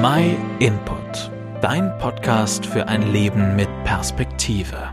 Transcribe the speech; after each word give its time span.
My 0.00 0.36
Input, 0.60 1.28
dein 1.60 1.98
Podcast 1.98 2.64
für 2.64 2.86
ein 2.86 3.10
Leben 3.10 3.56
mit 3.56 3.68
Perspektive. 3.82 4.92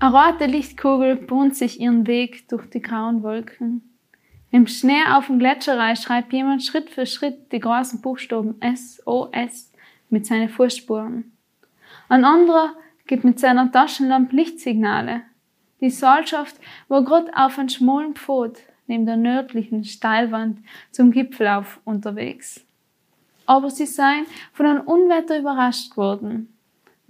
Eine 0.00 0.12
rote 0.12 0.46
Lichtkugel 0.46 1.14
bahnt 1.14 1.54
sich 1.54 1.78
ihren 1.78 2.08
Weg 2.08 2.48
durch 2.48 2.68
die 2.68 2.82
grauen 2.82 3.22
Wolken. 3.22 3.96
Im 4.50 4.66
Schnee 4.66 5.04
auf 5.08 5.26
dem 5.26 5.38
Gletscherreich 5.38 6.00
schreibt 6.00 6.32
jemand 6.32 6.64
Schritt 6.64 6.90
für 6.90 7.06
Schritt 7.06 7.52
die 7.52 7.60
großen 7.60 8.00
Buchstaben 8.00 8.56
SOS 8.60 9.70
mit 10.10 10.26
seinen 10.26 10.48
Fußspuren. 10.48 11.30
Ein 12.08 12.24
anderer 12.24 12.74
gibt 13.06 13.22
mit 13.22 13.38
seiner 13.38 13.70
Taschenlampe 13.70 14.34
Lichtsignale. 14.34 15.22
Die 15.80 15.90
Seilschaft 15.90 16.56
war 16.88 17.04
gerade 17.04 17.30
auf 17.36 17.56
einem 17.56 17.68
schmalen 17.68 18.16
Pfad 18.16 18.58
neben 18.88 19.06
der 19.06 19.16
nördlichen 19.16 19.84
Steilwand 19.84 20.58
zum 20.90 21.12
Gipfelauf 21.12 21.78
unterwegs. 21.84 22.66
Aber 23.52 23.68
sie 23.68 23.84
seien 23.84 24.24
von 24.54 24.64
einem 24.64 24.80
Unwetter 24.86 25.38
überrascht 25.38 25.98
worden. 25.98 26.56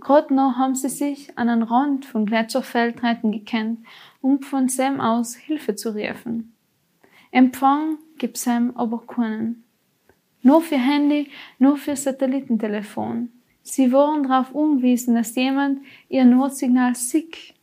Gerade 0.01 0.35
noch 0.35 0.57
haben 0.57 0.75
sie 0.75 0.89
sich 0.89 1.39
an 1.39 1.47
den 1.47 1.63
Rand 1.63 2.05
von 2.05 2.27
Gletscherfeldreiten 2.27 3.31
gekannt, 3.31 3.87
um 4.21 4.43
von 4.43 4.69
Sam 4.69 5.01
aus 5.01 5.37
Hilfe 5.37 5.77
zu 5.77 5.91
rufen. 5.91 6.53
Empfang 7.31 7.99
gibt 8.19 8.39
Sam 8.39 8.73
aber 8.75 9.07
keinen. 9.07 9.63
Nur 10.43 10.63
für 10.63 10.79
Handy, 10.79 11.31
nur 11.61 11.77
für 11.77 11.95
Satellitentelefon. 11.95 13.29
Sie 13.63 13.93
waren 13.93 14.25
darauf 14.25 14.53
umgewiesen, 14.53 15.15
dass 15.15 15.37
jemand 15.37 15.83
ihr 16.09 16.25
Notsignal 16.25 16.97
sieht. 16.97 17.55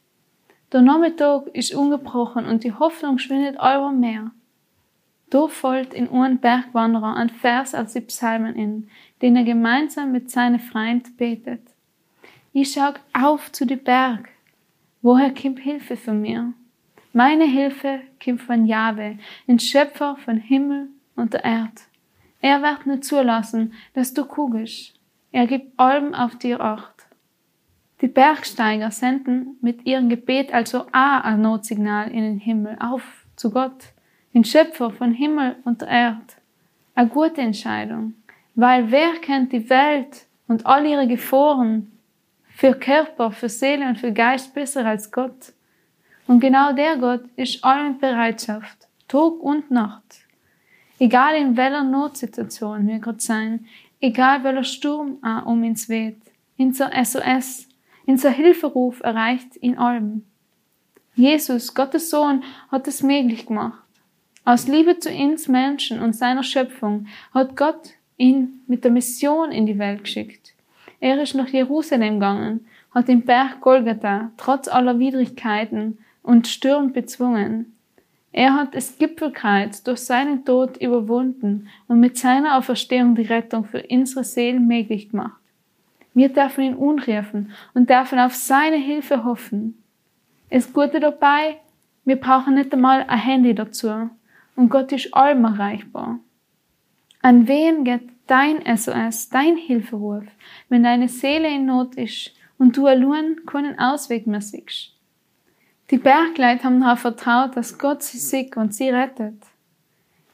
Der 0.71 0.79
Nachmittag 0.79 1.47
ist 1.47 1.75
ungebrochen 1.75 2.45
und 2.45 2.63
die 2.63 2.71
Hoffnung 2.71 3.17
schwindet 3.17 3.55
immer 3.55 3.91
mehr. 3.91 4.31
Fällt 5.49 5.93
in 5.93 6.09
einen 6.09 6.39
Bergwanderer 6.39 7.15
ein 7.15 7.29
Vers 7.29 7.75
aus 7.75 7.93
den 7.93 8.07
Psalmen 8.07 8.55
in, 8.55 8.89
den 9.21 9.35
er 9.35 9.43
gemeinsam 9.43 10.11
mit 10.11 10.31
seinen 10.31 10.59
Freunden 10.59 11.15
betet. 11.17 11.61
Ich 12.51 12.73
schau 12.73 12.93
auf 13.13 13.51
zu 13.51 13.65
den 13.65 13.83
Berg. 13.83 14.29
Woher 15.01 15.33
kommt 15.33 15.59
Hilfe 15.59 15.97
von 15.97 16.21
mir? 16.21 16.53
Meine 17.13 17.45
Hilfe 17.45 18.01
kommt 18.23 18.41
von 18.41 18.65
Jahwe, 18.65 19.17
den 19.47 19.59
Schöpfer 19.59 20.17
von 20.17 20.37
Himmel 20.37 20.89
und 21.15 21.33
der 21.33 21.43
Erd. 21.43 21.81
Er 22.41 22.61
wird 22.61 22.85
nicht 22.85 23.03
zulassen, 23.03 23.73
dass 23.93 24.13
du 24.13 24.25
kugest. 24.25 24.99
Er 25.31 25.45
gibt 25.45 25.79
allem 25.79 26.13
auf 26.13 26.37
dir 26.37 26.61
Acht. 26.61 27.07
Die 28.01 28.07
Bergsteiger 28.07 28.91
senden 28.91 29.57
mit 29.61 29.85
ihrem 29.85 30.09
Gebet 30.09 30.53
also 30.53 30.81
auch 30.91 31.23
ein 31.23 31.41
Notsignal 31.41 32.09
in 32.11 32.21
den 32.21 32.39
Himmel 32.39 32.77
auf 32.79 33.25
zu 33.35 33.51
Gott 33.51 33.93
den 34.33 34.43
Schöpfer 34.43 34.91
von 34.91 35.11
Himmel 35.13 35.55
und 35.65 35.81
Erd. 35.81 36.35
Eine 36.95 37.09
gute 37.09 37.41
Entscheidung, 37.41 38.13
weil 38.55 38.91
wer 38.91 39.13
kennt 39.21 39.51
die 39.51 39.69
Welt 39.69 40.25
und 40.47 40.65
all 40.65 40.85
ihre 40.85 41.07
Gefahren 41.07 41.91
für 42.55 42.73
Körper, 42.73 43.31
für 43.31 43.49
Seele 43.49 43.87
und 43.87 43.97
für 43.97 44.11
Geist 44.11 44.53
besser 44.53 44.85
als 44.85 45.11
Gott? 45.11 45.53
Und 46.27 46.41
genau 46.41 46.73
der 46.73 46.97
Gott 46.97 47.23
ist 47.37 47.63
allem 47.63 47.97
Bereitschaft, 47.97 48.87
Tag 49.07 49.39
und 49.39 49.71
Nacht. 49.71 50.03
Egal 50.99 51.35
in 51.35 51.55
welcher 51.57 51.83
Notsituation 51.83 52.87
wir 52.87 52.99
gerade 52.99 53.21
sein, 53.21 53.65
egal 54.01 54.43
welcher 54.43 54.65
Sturm 54.65 55.17
auch 55.23 55.45
um 55.45 55.63
uns 55.63 55.89
weht, 55.89 56.21
unser 56.57 56.91
SOS, 57.03 57.67
unser 58.05 58.29
Hilferuf 58.29 58.99
erreicht 58.99 59.55
in 59.55 59.77
allem. 59.77 60.25
Jesus, 61.15 61.73
Gottes 61.73 62.09
Sohn, 62.09 62.43
hat 62.69 62.87
es 62.87 63.01
möglich 63.01 63.45
gemacht. 63.45 63.88
Aus 64.49 64.67
Liebe 64.67 64.97
zu 64.97 65.11
uns 65.11 65.47
Menschen 65.47 66.01
und 66.01 66.15
seiner 66.15 66.41
Schöpfung 66.41 67.05
hat 67.35 67.55
Gott 67.55 67.91
ihn 68.17 68.61
mit 68.65 68.83
der 68.83 68.89
Mission 68.89 69.51
in 69.51 69.67
die 69.67 69.77
Welt 69.77 70.05
geschickt. 70.05 70.55
Er 70.99 71.21
ist 71.21 71.35
nach 71.35 71.49
Jerusalem 71.49 72.15
gegangen, 72.15 72.65
hat 72.89 73.09
den 73.09 73.21
Berg 73.21 73.61
Golgatha 73.61 74.31
trotz 74.37 74.67
aller 74.67 74.97
Widrigkeiten 74.97 75.99
und 76.23 76.47
Stürme 76.47 76.89
bezwungen. 76.89 77.77
Er 78.31 78.55
hat 78.55 78.73
das 78.73 78.97
Gipfelkreuz 78.97 79.83
durch 79.83 79.99
seinen 79.99 80.43
Tod 80.45 80.77
überwunden 80.77 81.69
und 81.87 81.99
mit 81.99 82.17
seiner 82.17 82.57
Auferstehung 82.57 83.13
die 83.13 83.27
Rettung 83.27 83.65
für 83.65 83.85
unsere 83.87 84.23
Seelen 84.23 84.65
möglich 84.65 85.11
gemacht. 85.11 85.39
Wir 86.15 86.29
dürfen 86.29 86.63
ihn 86.63 86.73
unrufen 86.73 87.51
und 87.75 87.87
dürfen 87.87 88.17
auf 88.17 88.33
seine 88.33 88.77
Hilfe 88.77 89.23
hoffen. 89.23 89.77
Das 90.49 90.73
Gute 90.73 90.99
dabei, 90.99 91.57
wir 92.03 92.15
brauchen 92.15 92.55
nicht 92.55 92.73
einmal 92.73 93.05
ein 93.07 93.19
Handy 93.19 93.53
dazu 93.53 94.09
und 94.59 94.67
Gott 94.67 94.91
ist 94.91 95.13
allem 95.13 95.45
erreichbar. 95.45 96.19
An 97.21 97.47
wen 97.47 97.85
geht 97.85 98.09
dein 98.27 98.59
SOS, 98.77 99.29
dein 99.29 99.55
Hilferuf, 99.55 100.25
wenn 100.67 100.83
deine 100.83 101.07
Seele 101.07 101.47
in 101.47 101.65
Not 101.65 101.95
ist 101.95 102.33
und 102.57 102.75
du 102.75 102.85
allein 102.85 103.45
keinen 103.45 103.79
Ausweg 103.79 104.27
mehr 104.27 104.41
siehst? 104.41 104.93
Die 105.89 105.97
Bergleute 105.97 106.65
haben 106.65 106.81
darauf 106.81 106.99
vertraut, 106.99 107.55
dass 107.55 107.77
Gott 107.77 108.03
sie 108.03 108.17
sieht 108.17 108.57
und 108.57 108.73
sie 108.73 108.89
rettet. 108.89 109.41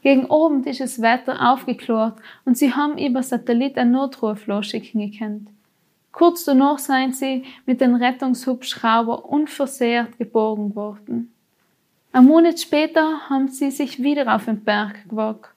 Gegen 0.01 0.25
oben 0.25 0.63
ist 0.63 0.79
das 0.79 1.03
Wetter 1.03 1.51
aufgeklärt 1.53 2.15
und 2.45 2.57
sie 2.57 2.73
haben 2.73 2.97
über 2.97 3.21
Satellit 3.21 3.77
einen 3.77 3.91
Notruf 3.91 4.47
losschicken 4.47 5.11
gekannt. 5.11 5.49
Kurz 6.11 6.45
danach 6.45 6.79
seien 6.79 7.13
sie 7.13 7.43
mit 7.67 7.79
den 7.79 7.93
Rettungshubschrauber 7.93 9.25
unversehrt 9.25 10.17
geborgen 10.17 10.75
worden. 10.75 11.34
Ein 12.15 12.27
Monat 12.27 12.61
später 12.61 13.29
haben 13.29 13.49
sie 13.49 13.71
sich 13.71 14.01
wieder 14.01 14.33
auf 14.33 14.45
den 14.45 14.63
Berg 14.63 15.09
gewagt, 15.09 15.49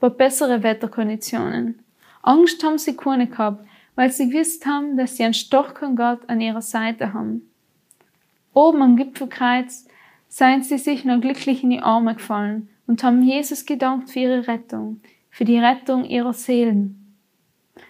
bei 0.00 0.08
besseren 0.08 0.62
Wetterkonditionen. 0.62 1.78
Angst 2.22 2.64
haben 2.64 2.78
sie 2.78 2.96
keine 2.96 3.26
gehabt, 3.26 3.68
weil 3.96 4.10
sie 4.10 4.30
gewusst 4.30 4.64
haben, 4.64 4.96
dass 4.96 5.18
sie 5.18 5.24
einen 5.24 5.34
starken 5.34 5.94
Gott 5.94 6.20
an 6.28 6.40
ihrer 6.40 6.62
Seite 6.62 7.12
haben. 7.12 7.50
Oben 8.54 8.80
am 8.80 8.96
Gipfelkreuz 8.96 9.88
seien 10.26 10.62
sie 10.62 10.78
sich 10.78 11.04
noch 11.04 11.20
glücklich 11.20 11.62
in 11.62 11.68
die 11.68 11.82
Arme 11.82 12.14
gefallen 12.14 12.70
und 12.86 13.04
haben 13.04 13.20
Jesus 13.20 13.66
gedankt 13.66 14.08
für 14.08 14.20
ihre 14.20 14.48
Rettung, 14.48 15.02
für 15.28 15.44
die 15.44 15.58
Rettung 15.58 16.06
ihrer 16.06 16.32
Seelen. 16.32 17.14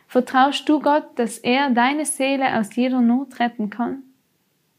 Vertraust 0.09 0.69
du 0.69 0.81
Gott, 0.81 1.07
dass 1.15 1.39
er 1.39 1.71
deine 1.71 2.05
Seele 2.05 2.59
aus 2.59 2.75
jeder 2.75 3.01
Not 3.01 3.39
retten 3.39 3.71
kann? 3.71 4.03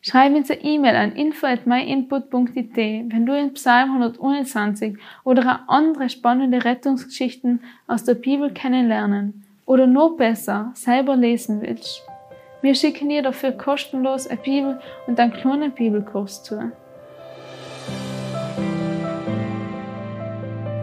Schreib 0.10 0.34
uns 0.36 0.50
eine 0.50 0.64
E-Mail 0.64 0.96
an 0.96 1.12
info@myinput.it, 1.12 2.78
wenn 2.78 3.26
du 3.26 3.38
in 3.38 3.54
Psalm 3.56 3.92
121 3.92 4.98
oder 5.26 5.66
andere 5.68 6.08
spannende 6.08 6.64
Rettungsgeschichten 6.64 7.60
aus 7.88 8.06
der 8.06 8.14
Bibel 8.14 8.54
kennenlernen 8.54 9.44
oder 9.66 9.86
noch 9.86 10.16
besser 10.16 10.72
selber 10.76 11.18
lesen 11.18 11.62
willst. 11.62 12.04
Wir 12.62 12.74
schicken 12.74 13.10
dir 13.10 13.22
dafür 13.22 13.52
kostenlos 13.52 14.28
eine 14.28 14.40
Bibel 14.40 14.80
und 15.08 15.20
einen 15.20 15.34
kleinen 15.34 15.74
Bibelkurs 15.74 16.42
zu. 16.42 16.72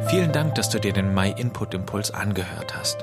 Vielen 0.09 0.33
Dank, 0.33 0.55
dass 0.57 0.69
du 0.69 0.79
dir 0.79 0.93
den 0.93 1.15
My 1.15 1.33
Input 1.39 1.73
Impuls 1.73 2.13
angehört 2.13 2.77
hast. 2.77 3.03